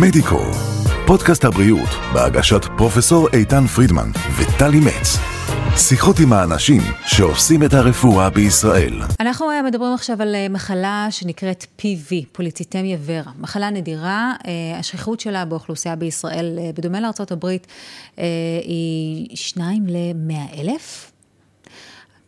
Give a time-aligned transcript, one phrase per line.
[0.00, 0.40] מדיקו,
[1.06, 5.18] פודקאסט הבריאות בהגשת פרופסור איתן פרידמן וטלי מצ.
[5.76, 9.02] שיחות עם האנשים שעושים את הרפואה בישראל.
[9.20, 13.32] אנחנו אה, מדברים עכשיו על אה, מחלה שנקראת PV, פוליציטמיה ורה.
[13.38, 17.46] מחלה נדירה, אה, השכיחות שלה באוכלוסייה בישראל, בדומה לארה"ב,
[18.64, 21.11] היא 2 ל-100 אלף.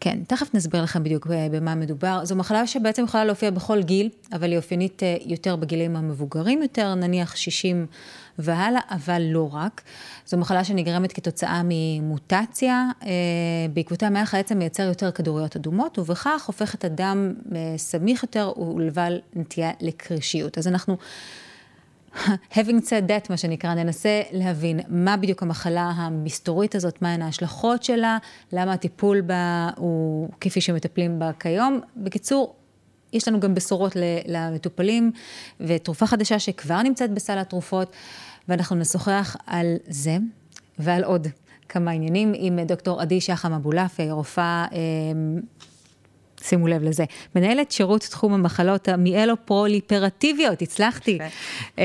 [0.05, 2.25] כן, תכף נסביר לכם בדיוק במה מדובר.
[2.25, 7.36] זו מחלה שבעצם יכולה להופיע בכל גיל, אבל היא אופיינית יותר בגילים המבוגרים יותר, נניח
[7.36, 7.86] 60
[8.39, 9.82] והלאה, אבל לא רק.
[10.26, 13.11] זו מחלה שנגרמת כתוצאה ממוטציה, אה,
[13.72, 19.18] בעקבותיה המח העצם מייצר יותר כדוריות אדומות, ובכך הופך את הדם אה, סמיך יותר ולבל
[19.34, 20.59] נטייה לקרישיות.
[20.59, 20.96] אז אנחנו...
[22.57, 28.18] having said that, מה שנקרא, ננסה להבין מה בדיוק המחלה המסתורית הזאת, מהן ההשלכות שלה,
[28.53, 31.81] למה הטיפול בה הוא כפי שמטפלים בה כיום.
[31.96, 32.55] בקיצור,
[33.12, 35.12] יש לנו גם בשורות למטופלים,
[35.61, 37.92] ותרופה חדשה שכבר נמצאת בסל התרופות,
[38.48, 40.17] ואנחנו נשוחח על זה
[40.79, 41.29] ועל עוד
[41.69, 44.67] כמה עניינים עם דוקטור עדי שחם אבולעפי, רופאה...
[46.43, 47.05] שימו לב לזה,
[47.37, 51.19] מנהלת שירות תחום המחלות המיאלו-פרוליפרטיביות, הצלחתי,
[51.79, 51.85] אמ,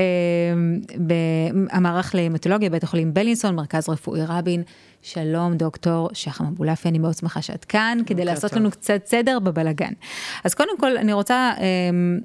[1.70, 4.62] המערך להמטולוגיה, בית החולים בלינסון, מרכז רפואי רבין.
[5.02, 8.52] שלום, דוקטור שחם אבולעפי, אני מאוד שמחה שאת כאן, כדי לעשות.
[8.52, 9.92] לנו קצת סדר בבלגן.
[10.44, 12.20] אז קודם כל, אני רוצה אמ,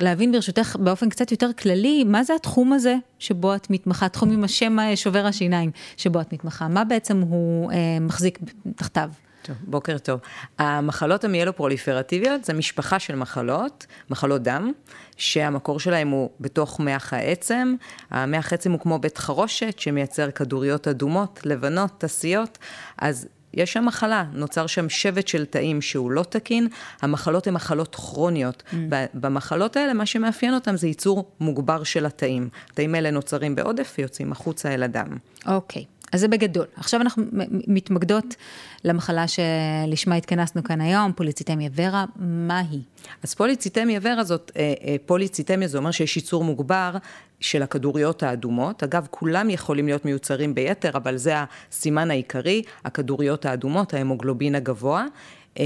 [0.00, 4.44] להבין ברשותך באופן קצת יותר כללי, מה זה התחום הזה שבו את מתמחה, תחום עם
[4.44, 8.38] השם שובר השיניים שבו את מתמחה, מה בעצם הוא אה, מחזיק
[8.76, 9.10] תחתיו?
[9.42, 10.20] טוב, בוקר טוב.
[10.58, 14.72] המחלות המיאלו-פרוליפרטיביות זה משפחה של מחלות, מחלות דם,
[15.16, 17.74] שהמקור שלהם הוא בתוך מח העצם.
[18.10, 22.58] המח העצם הוא כמו בית חרושת שמייצר כדוריות אדומות, לבנות, תסיות,
[22.98, 26.68] אז יש שם מחלה, נוצר שם שבט של תאים שהוא לא תקין,
[27.02, 28.62] המחלות הן מחלות כרוניות.
[28.72, 28.74] Mm.
[29.14, 32.48] במחלות האלה, מה שמאפיין אותן זה ייצור מוגבר של התאים.
[32.70, 35.16] התאים האלה נוצרים בעודף ויוצאים החוצה אל הדם.
[35.46, 35.82] אוקיי.
[35.82, 35.99] Okay.
[36.12, 36.66] אז זה בגדול.
[36.76, 37.24] עכשיו אנחנו
[37.66, 38.34] מתמקדות
[38.84, 42.80] למחלה שלשמה התכנסנו כאן היום, פוליציטמיה ורה, מה היא?
[43.22, 46.96] אז פוליציטמיה ורה זאת, אה, אה, פוליציטמיה זה אומר שיש ייצור מוגבר
[47.40, 48.82] של הכדוריות האדומות.
[48.82, 51.34] אגב, כולם יכולים להיות מיוצרים ביתר, אבל זה
[51.70, 55.06] הסימן העיקרי, הכדוריות האדומות, ההמוגלובין הגבוה.
[55.58, 55.64] אה,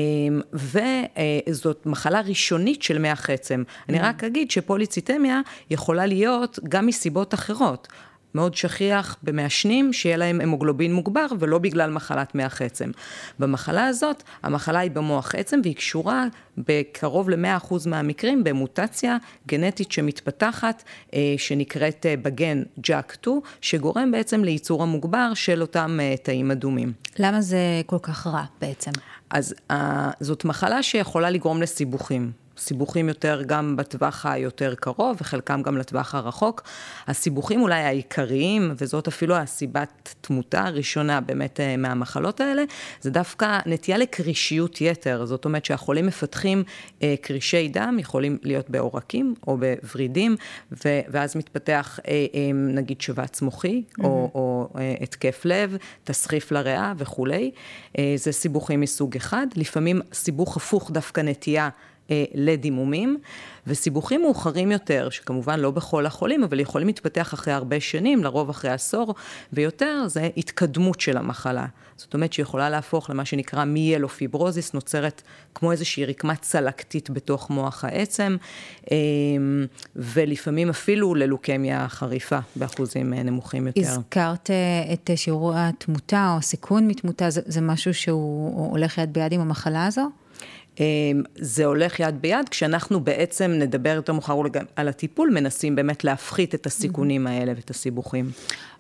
[0.53, 3.63] וזאת מחלה ראשונית של מח עצם.
[3.89, 5.41] אני רק אגיד שפוליציטמיה
[5.71, 7.89] יכולה להיות גם מסיבות אחרות.
[8.35, 12.91] מאוד שכיח במעשנים, שיהיה להם המוגלובין מוגבר, ולא בגלל מחלת מח עצם.
[13.39, 16.27] במחלה הזאת, המחלה היא במוח עצם, והיא קשורה
[16.59, 20.83] בקרוב ל-100% מהמקרים במוטציה גנטית שמתפתחת,
[21.15, 23.29] אה, שנקראת אה, בגן JAK2,
[23.61, 26.93] שגורם בעצם לייצור המוגבר של אותם אה, תאים אדומים.
[27.19, 28.91] למה זה כל כך רע בעצם?
[29.31, 29.55] אז
[30.21, 32.44] זאת מחלה שיכולה לגרום לסיבוכים.
[32.59, 36.63] סיבוכים יותר גם בטווח היותר קרוב, וחלקם גם לטווח הרחוק.
[37.07, 42.63] הסיבוכים אולי העיקריים, וזאת אפילו הסיבת תמותה הראשונה באמת אה, מהמחלות האלה,
[43.01, 45.25] זה דווקא נטייה לקרישיות יתר.
[45.27, 46.63] זאת אומרת שהחולים מפתחים
[47.03, 50.37] אה, קרישי דם, יכולים להיות בעורקים או בוורידים,
[50.73, 54.05] ו- ואז מתפתח אה, אה, נגיד שבץ מוחי, mm-hmm.
[54.05, 57.51] או, או אה, התקף לב, תסחיף לריאה וכולי.
[57.99, 59.47] אה, זה סיבוכים מסוג אחד.
[59.57, 61.69] לפעמים סיבוך הפוך דווקא נטייה.
[62.11, 63.19] אה, לדימומים,
[63.67, 68.71] וסיבוכים מאוחרים יותר, שכמובן לא בכל החולים, אבל יכולים להתפתח אחרי הרבה שנים, לרוב אחרי
[68.71, 69.15] עשור
[69.53, 71.67] ויותר, זה התקדמות של המחלה.
[71.97, 75.23] זאת אומרת שיכולה להפוך למה שנקרא מיאלופיברוזיס, נוצרת
[75.55, 78.37] כמו איזושהי רקמה צלקתית בתוך מוח העצם,
[78.91, 78.97] אה,
[79.97, 83.81] ולפעמים אפילו ללוקמיה חריפה באחוזים אה, נמוכים יותר.
[83.81, 84.51] הזכרת
[84.93, 89.87] את שיעור התמותה או הסיכון מתמותה, זה, זה משהו שהוא הולך יד ביד עם המחלה
[89.87, 90.11] הזו?
[90.81, 94.41] אמ, זה הולך יד ביד, כשאנחנו בעצם נדבר יותר מאוחר
[94.77, 98.31] על הטיפול, מנסים באמת להפחית את הסיכונים האלה ואת הסיבוכים.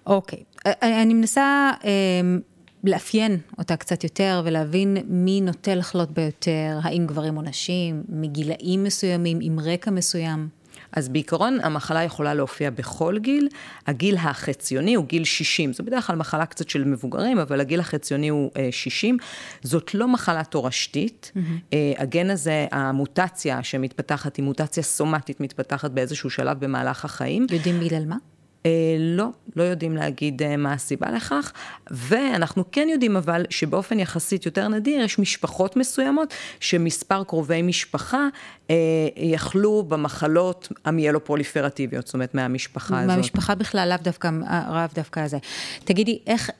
[0.06, 0.42] אוקיי,
[0.82, 2.40] אני מנסה אמ,
[2.84, 9.38] לאפיין אותה קצת יותר ולהבין מי נוטה לחלות ביותר, האם גברים או נשים, מגילאים מסוימים,
[9.40, 10.48] עם רקע מסוים.
[10.96, 13.48] אז בעיקרון המחלה יכולה להופיע בכל גיל,
[13.86, 18.28] הגיל החציוני הוא גיל 60, זו בדרך כלל מחלה קצת של מבוגרים, אבל הגיל החציוני
[18.28, 19.16] הוא 60.
[19.20, 19.26] אה,
[19.62, 21.74] זאת לא מחלה תורשתית, mm-hmm.
[21.98, 27.46] הגן הזה, המוטציה שמתפתחת היא מוטציה סומטית, מתפתחת באיזשהו שלב במהלך החיים.
[27.50, 28.16] יודעים בגלל מה?
[28.66, 31.52] אה, לא, לא יודעים להגיד אה, מה הסיבה לכך,
[31.90, 38.28] ואנחנו כן יודעים אבל שבאופן יחסית יותר נדיר, יש משפחות מסוימות שמספר קרובי משפחה
[38.70, 38.76] אה,
[39.16, 43.06] יכלו במחלות המיאלופרוליפרטיביות, זאת אומרת מהמשפחה הזאת.
[43.06, 44.30] מהמשפחה בכלל, לאו דווקא,
[44.70, 45.38] לאו דווקא הזה.
[45.84, 46.50] תגידי, איך,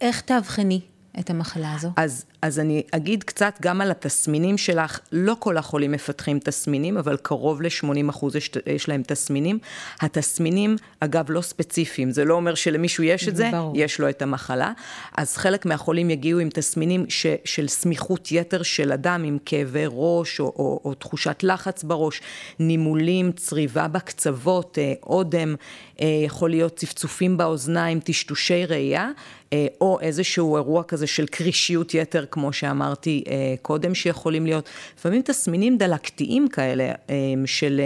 [0.00, 0.80] איך תאבחני
[1.20, 1.88] את המחלה הזו?
[1.96, 5.00] אז, אז אני אגיד קצת גם על התסמינים שלך.
[5.12, 9.58] לא כל החולים מפתחים תסמינים, אבל קרוב ל-80 אחוז יש, יש להם תסמינים.
[10.00, 12.10] התסמינים, אגב, לא ספציפיים.
[12.10, 13.72] זה לא אומר שלמישהו יש את זה, ברור.
[13.76, 14.72] יש לו את המחלה.
[15.16, 20.40] אז חלק מהחולים יגיעו עם תסמינים ש, של סמיכות יתר של אדם, עם כאבי ראש
[20.40, 22.20] או, או, או תחושת לחץ בראש,
[22.58, 25.54] נימולים, צריבה בקצוות, אה, אודם,
[26.00, 29.10] אה, יכול להיות צפצופים באוזניים, טשטושי ראייה.
[29.54, 34.68] אה, או איזשהו אירוע כזה של קרישיות יתר, כמו שאמרתי אה, קודם, שיכולים להיות.
[34.98, 37.14] לפעמים תסמינים דלקתיים כאלה, אה,
[37.46, 37.80] של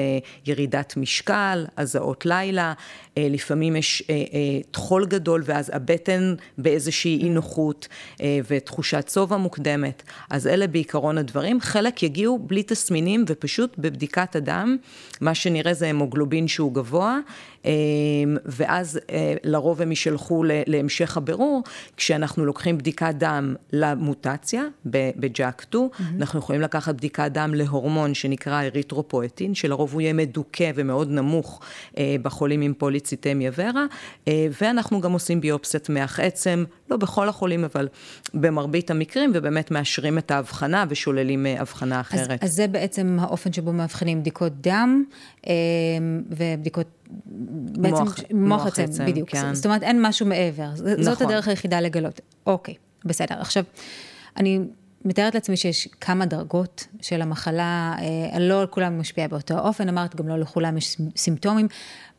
[0.47, 2.73] ירידת משקל, הזעות לילה,
[3.17, 4.03] לפעמים יש
[4.71, 7.89] טחול גדול, ואז הבטן באיזושהי אי נוחות,
[8.49, 10.03] ותחושת שובע מוקדמת.
[10.31, 11.61] אז אלה בעיקרון הדברים.
[11.61, 14.77] חלק יגיעו בלי תסמינים, ופשוט בבדיקת הדם,
[15.21, 17.19] מה שנראה זה המוגלובין שהוא גבוה,
[18.47, 19.01] ואז
[19.45, 21.63] לרוב הם יישלחו להמשך הבירור.
[21.97, 22.79] כשאנחנו לוקחים
[23.09, 26.03] בדיקת דם למוטציה בג'אק 2, mm-hmm.
[26.21, 31.61] אנחנו יכולים לקחת בדיקת דם להורמון שנקרא אריתרופואטין, שלרוב הוא יהיה מדוכא ומאוד נמוך
[31.99, 33.85] אה, בחולים עם פוליציטמיה ורה,
[34.29, 37.89] אה, ואנחנו גם עושים ביופסיית מח עצם, לא בכל החולים, אבל
[38.35, 42.31] במרבית המקרים, ובאמת מאשרים את ההבחנה ושוללים אה, הבחנה אחרת.
[42.31, 45.05] אז, אז זה בעצם האופן שבו מאבחנים בדיקות דם
[46.31, 46.87] ובדיקות
[47.27, 49.31] בעצם מוח, מוח עצם, עצם, בדיוק.
[49.31, 49.55] כן.
[49.55, 50.71] זאת אומרת, אין משהו מעבר.
[50.73, 51.03] נכון.
[51.03, 52.21] זאת הדרך היחידה לגלות.
[52.47, 52.75] אוקיי,
[53.05, 53.41] בסדר.
[53.41, 53.65] עכשיו,
[54.37, 54.61] אני
[55.05, 57.95] מתארת לעצמי שיש כמה דרגות של המחלה,
[58.33, 61.69] אה, לא על כולם משפיע באותו אופן, אמרת, גם לא לכולם יש סימפטומים.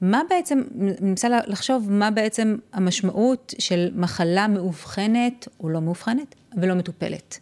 [0.02, 6.76] מה בעצם, אני מנסה לחשוב, מה בעצם המשמעות של מחלה מאובחנת או לא מאובחנת ולא
[6.76, 7.40] מטופלת?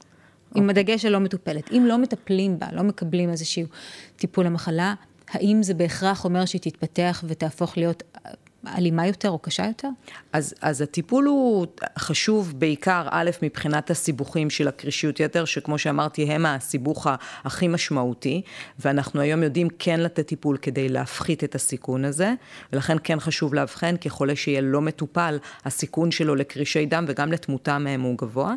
[0.55, 0.81] עם אוקיי.
[0.81, 1.71] הדגש של לא מטופלת.
[1.71, 3.65] אם לא מטפלים בה, לא מקבלים איזשהו
[4.15, 4.93] טיפול למחלה,
[5.29, 8.03] האם זה בהכרח אומר שהיא תתפתח ותהפוך להיות
[8.77, 9.87] אלימה יותר או קשה יותר?
[10.33, 11.67] אז, אז הטיפול הוא
[11.99, 17.07] חשוב בעיקר, א', מבחינת הסיבוכים של הקרישיות יתר, שכמו שאמרתי, הם הסיבוך
[17.43, 18.41] הכי משמעותי,
[18.79, 22.33] ואנחנו היום יודעים כן לתת טיפול כדי להפחית את הסיכון הזה,
[22.73, 28.01] ולכן כן חשוב לאבחן, כחולה שיהיה לא מטופל, הסיכון שלו לקרישי דם וגם לתמותה מהם
[28.01, 28.53] הוא גבוה.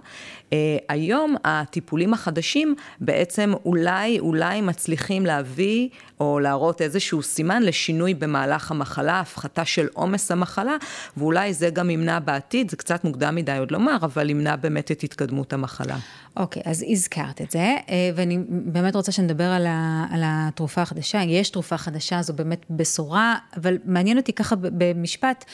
[0.51, 0.53] Uh,
[0.89, 5.89] היום הטיפולים החדשים בעצם אולי, אולי מצליחים להביא
[6.21, 10.76] או להראות איזשהו סימן לשינוי במהלך המחלה, הפחתה של עומס המחלה,
[11.17, 15.02] ואולי זה גם ימנע בעתיד, זה קצת מוקדם מדי עוד לומר, אבל ימנע באמת את
[15.02, 15.97] התקדמות המחלה.
[16.37, 20.82] אוקיי, okay, אז הזכרת את זה, אה, ואני באמת רוצה שנדבר על, ה, על התרופה
[20.82, 21.23] החדשה.
[21.23, 25.44] יש תרופה חדשה, זו באמת בשורה, אבל מעניין אותי ככה במשפט.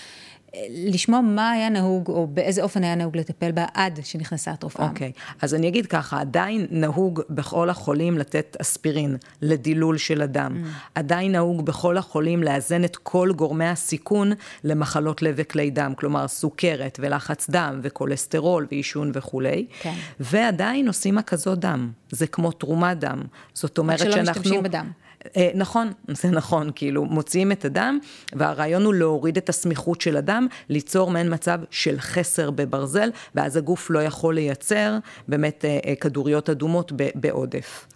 [0.71, 4.89] לשמוע מה היה נהוג, או באיזה אופן היה נהוג לטפל בה עד שנכנסה התרופה.
[4.89, 5.35] אוקיי, okay.
[5.43, 10.63] אז אני אגיד ככה, עדיין נהוג בכל החולים לתת אספירין לדילול של הדם.
[10.63, 10.67] Mm.
[10.95, 14.33] עדיין נהוג בכל החולים לאזן את כל גורמי הסיכון
[14.65, 19.67] למחלות לב וכלי דם, כלומר סוכרת ולחץ דם וכולסטרול ועישון וכולי.
[19.81, 19.95] כן.
[20.21, 23.23] ועדיין עושים הקזות דם, זה כמו תרומת דם.
[23.55, 24.21] זאת אומרת שאנחנו...
[24.21, 24.91] רק שלא משתמשים בדם.
[25.37, 25.93] אה, נכון,
[26.23, 27.99] זה נכון, כאילו מוציאים את הדם,
[28.33, 33.91] והרעיון הוא להוריד את הסמיכות של הדם, ליצור מעין מצב של חסר בברזל, ואז הגוף
[33.91, 34.99] לא יכול לייצר
[35.29, 37.87] באמת אה, אה, כדוריות אדומות בעודף.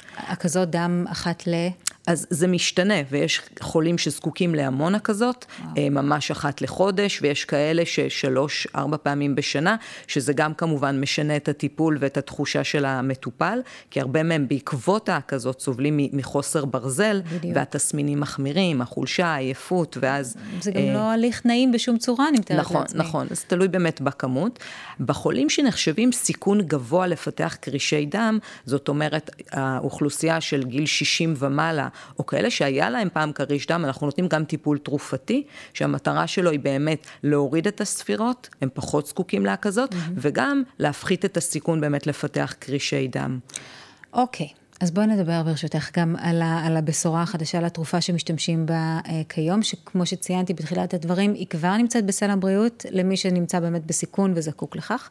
[0.40, 1.54] כזאת דם אחת ל...
[2.10, 5.90] אז זה משתנה, ויש חולים שזקוקים להמון הקזות, וואו.
[5.90, 9.76] ממש אחת לחודש, ויש כאלה ששלוש, ארבע פעמים בשנה,
[10.06, 13.60] שזה גם כמובן משנה את הטיפול ואת התחושה של המטופל,
[13.90, 17.56] כי הרבה מהם בעקבות ההקזות סובלים מחוסר ברזל, בדיוק.
[17.56, 20.36] והתסמינים מחמירים, החולשה, העייפות, ואז...
[20.60, 23.00] זה גם אה, לא הליך נעים בשום צורה, אני מתארת נכון, לעצמי.
[23.00, 24.58] נכון, נכון, אז תלוי באמת בכמות.
[25.00, 31.88] בחולים שנחשבים סיכון גבוה לפתח קרישי דם, זאת אומרת, האוכלוסייה של גיל 60 ומעלה,
[32.18, 36.60] או כאלה שהיה להם פעם כריש דם, אנחנו נותנים גם טיפול תרופתי, שהמטרה שלו היא
[36.60, 39.96] באמת להוריד את הספירות, הם פחות זקוקים להקזות, mm-hmm.
[40.16, 43.38] וגם להפחית את הסיכון באמת לפתח קרישי דם.
[44.12, 44.46] אוקיי.
[44.46, 44.60] Okay.
[44.80, 49.22] אז בואי נדבר ברשותך גם על, ה, על הבשורה החדשה, על התרופה שמשתמשים בה אה,
[49.28, 54.76] כיום, שכמו שציינתי בתחילת הדברים, היא כבר נמצאת בסל הבריאות למי שנמצא באמת בסיכון וזקוק
[54.76, 55.10] לכך.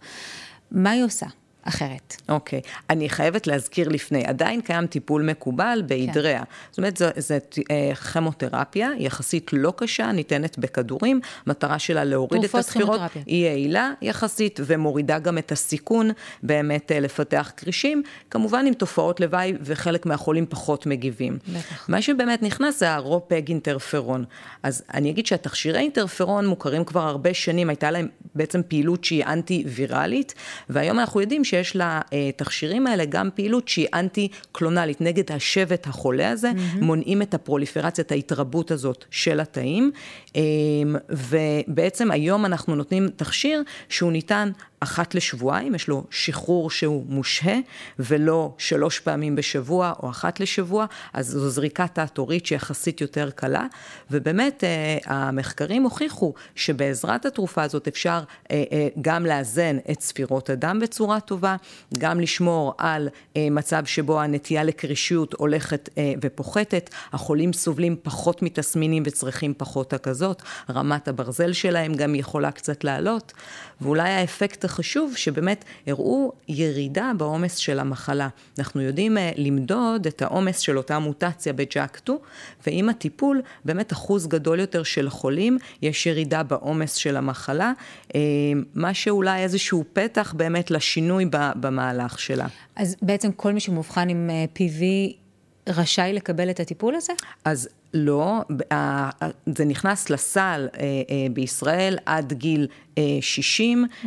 [0.71, 1.25] מה היא עושה?
[1.69, 2.15] אחרת.
[2.29, 2.61] אוקיי.
[2.65, 2.81] Okay.
[2.89, 6.39] אני חייבת להזכיר לפני, עדיין קיים טיפול מקובל בהידריה.
[6.39, 6.51] כן.
[6.69, 7.35] זאת אומרת, זו, זו
[7.71, 13.01] אה, כימותרפיה יחסית לא קשה, ניתנת בכדורים, מטרה שלה להוריד את הספירות.
[13.25, 16.11] היא יעילה יחסית, ומורידה גם את הסיכון
[16.43, 21.37] באמת אה, לפתח קרישים, כמובן עם תופעות לוואי, וחלק מהחולים פחות מגיבים.
[21.47, 21.89] בטח.
[21.89, 24.25] מה שבאמת נכנס זה הרופג אינטרפרון.
[24.63, 30.33] אז אני אגיד שהתכשירי אינטרפרון מוכרים כבר הרבה שנים, הייתה להם בעצם פעילות שהיא אנטי-ויראלית,
[30.69, 36.83] והיום אנחנו יודעים שיש לתכשירים האלה גם פעילות שהיא אנטי-קלונלית, נגד השבט החולה הזה, mm-hmm.
[36.83, 39.91] מונעים את הפרוליפרציה, את ההתרבות הזאת של התאים,
[40.35, 40.41] אמ,
[41.09, 47.57] ובעצם היום אנחנו נותנים תכשיר שהוא ניתן אחת לשבועיים, יש לו שחרור שהוא מושהה,
[47.99, 53.65] ולא שלוש פעמים בשבוע או אחת לשבוע, אז זו זריקה תת-הורית שיחסית יותר קלה,
[54.11, 60.79] ובאמת אה, המחקרים הוכיחו שבעזרת התרופה הזאת אפשר אה, אה, גם לאזן את ספירות הדם
[60.81, 61.55] בצורה טובה,
[61.97, 63.09] גם לשמור על
[63.51, 65.89] מצב שבו הנטייה לקרישיות הולכת
[66.21, 73.33] ופוחתת, החולים סובלים פחות מתסמינים וצריכים פחות הקזות, רמת הברזל שלהם גם יכולה קצת לעלות,
[73.81, 78.27] ואולי האפקט החשוב שבאמת הראו ירידה בעומס של המחלה.
[78.59, 82.09] אנחנו יודעים uh, למדוד את העומס של אותה מוטציה בג'אק-2,
[82.67, 87.71] ועם הטיפול באמת אחוז גדול יותר של חולים, יש ירידה בעומס של המחלה,
[88.07, 88.11] uh,
[88.75, 92.47] מה שאולי איזשהו פתח באמת לשינוי במהלך שלה.
[92.75, 94.83] אז בעצם כל מי שמאובחן עם uh, PV
[95.69, 97.13] רשאי לקבל את הטיפול הזה?
[97.45, 98.41] אז לא,
[99.55, 102.67] זה נכנס לסל אה, אה, בישראל עד גיל
[103.21, 103.85] 60.
[103.85, 104.05] Mm.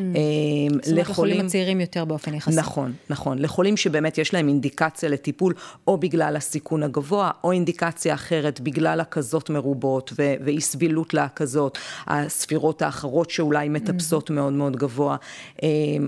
[0.83, 2.57] זאת אומרת, לחולים הצעירים יותר באופן יחסי.
[2.57, 3.39] נכון, נכון.
[3.39, 5.55] לחולים שבאמת יש להם אינדיקציה לטיפול,
[5.87, 13.31] או בגלל הסיכון הגבוה, או אינדיקציה אחרת בגלל הקזות מרובות ואי סבילות להקזות, הספירות האחרות
[13.31, 14.33] שאולי מטפסות mm.
[14.33, 15.17] מאוד מאוד גבוה,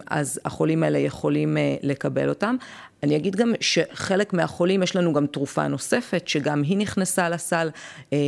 [0.07, 2.57] אז החולים האלה יכולים לקבל אותם.
[3.05, 7.64] אני אגיד גם שחלק מהחולים יש לנו גם תרופה נוספת, שגם היא נכנסה לסל
[8.13, 8.19] אה,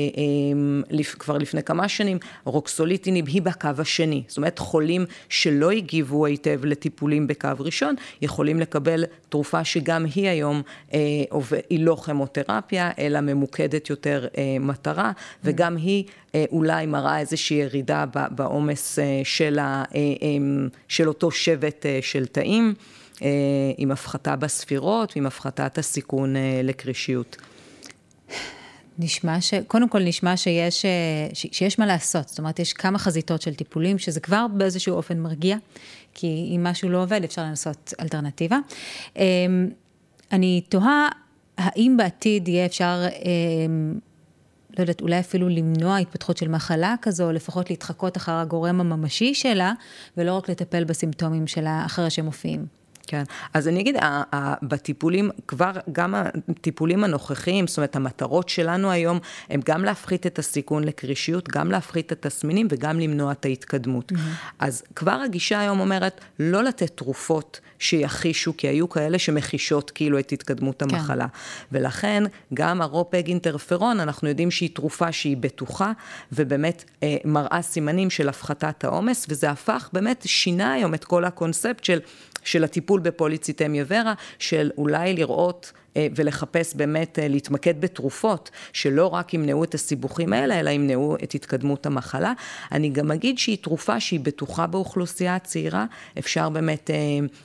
[0.98, 4.22] אה, כבר לפני כמה שנים, רוקסוליטינib היא בקו השני.
[4.28, 10.62] זאת אומרת, חולים שלא הגיבו היטב לטיפולים בקו ראשון, יכולים לקבל תרופה שגם היא היום,
[10.94, 11.00] אה,
[11.70, 15.12] היא לא כימותרפיה, אלא ממוקדת יותר אה, מטרה,
[15.44, 20.00] וגם היא אה, אולי מראה איזושהי ירידה בעומס של, ה, אה,
[20.88, 22.74] של אותו שבט של תאים.
[23.76, 27.36] עם הפחתה בספירות ועם הפחתת הסיכון לקרישיות.
[28.98, 29.54] נשמע ש...
[29.54, 30.90] קודם כל נשמע שיש, אה,
[31.34, 31.46] ש...
[31.52, 35.56] שיש מה לעשות, זאת אומרת, יש כמה חזיתות של טיפולים, שזה כבר באיזשהו אופן מרגיע,
[36.14, 38.58] כי אם משהו לא עובד, אפשר לנסות אלטרנטיבה.
[40.32, 41.08] אני תוהה,
[41.58, 43.02] האם בעתיד יהיה אפשר,
[44.76, 49.34] לא יודעת, אולי אפילו למנוע התפתחות של מחלה כזו, או לפחות להתחקות אחר הגורם הממשי
[49.34, 49.72] שלה,
[50.16, 52.66] ולא רק לטפל בסימפטומים שלה אחרי שהם מופיעים.
[53.06, 53.22] כן,
[53.54, 53.96] אז אני אגיד,
[54.62, 59.18] בטיפולים, כבר גם הטיפולים הנוכחיים, זאת אומרת, המטרות שלנו היום,
[59.50, 64.12] הם גם להפחית את הסיכון לקרישיות, גם להפחית את התסמינים וגם למנוע את ההתקדמות.
[64.12, 64.54] Mm-hmm.
[64.58, 70.32] אז כבר הגישה היום אומרת, לא לתת תרופות שיחישו, כי היו כאלה שמחישות כאילו את
[70.32, 70.94] התקדמות כן.
[70.94, 71.26] המחלה.
[71.28, 71.76] כן.
[71.78, 72.22] ולכן,
[72.54, 75.92] גם הרופג אינטרפרון, אנחנו יודעים שהיא תרופה שהיא בטוחה,
[76.32, 81.84] ובאמת אה, מראה סימנים של הפחתת העומס, וזה הפך, באמת שינה היום את כל הקונספט
[81.84, 81.98] של...
[82.46, 89.34] של הטיפול בפוליציטמיה ורה, של אולי לראות אה, ולחפש באמת אה, להתמקד בתרופות שלא רק
[89.34, 92.32] ימנעו את הסיבוכים האלה, אלא ימנעו את התקדמות המחלה.
[92.72, 95.86] אני גם אגיד שהיא תרופה שהיא בטוחה באוכלוסייה הצעירה,
[96.18, 96.96] אפשר באמת, אה,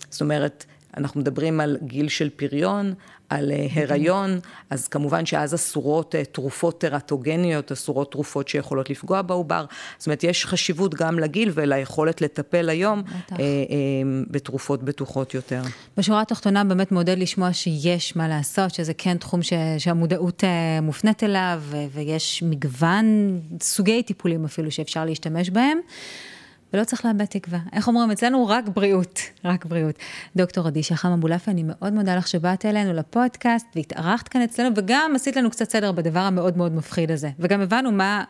[0.09, 0.65] זאת אומרת,
[0.97, 2.93] אנחנו מדברים על גיל של פריון,
[3.31, 9.65] על אה, הריון, אז כמובן שאז אסורות אה, תרופות טרטוגניות, אסורות תרופות שיכולות לפגוע בעובר.
[9.97, 13.43] זאת אומרת, יש חשיבות גם לגיל וליכולת לטפל היום אה, אה,
[14.27, 15.61] בתרופות בטוחות יותר.
[15.97, 21.23] בשורה התחתונה באמת מעודד לשמוע שיש מה לעשות, שזה כן תחום ש, שהמודעות אה, מופנית
[21.23, 21.61] אליו,
[21.93, 25.77] ויש מגוון סוגי טיפולים אפילו שאפשר להשתמש בהם.
[26.73, 27.59] ולא צריך לאבד תקווה.
[27.73, 28.47] איך אומרים אצלנו?
[28.47, 29.95] רק בריאות, רק בריאות.
[30.35, 35.11] דוקטור עדי שחם אבולאפי, אני מאוד מודה לך שבאת אלינו לפודקאסט והתארחת כאן אצלנו, וגם
[35.15, 37.29] עשית לנו קצת סדר בדבר המאוד מאוד מפחיד הזה.
[37.39, 38.23] וגם הבנו מה,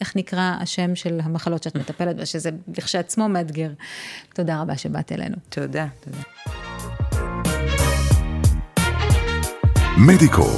[0.00, 3.70] איך נקרא השם של המחלות שאת מטפלת בה, שזה לכשעצמו מאתגר.
[4.34, 5.36] תודה רבה שבאת אלינו.
[5.48, 6.18] תודה, תודה.
[10.06, 10.48] מדיקו,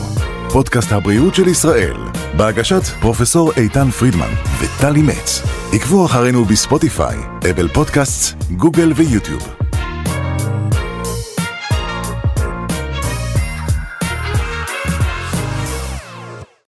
[0.52, 5.42] פודקאסט הבריאות של ישראל, בהגשת פרופסור איתן פרידמן וטלי מצ.
[5.72, 7.16] עקבו אחרינו בספוטיפיי,
[7.50, 9.59] אפל פודקאסט, גוגל ויוטיוב.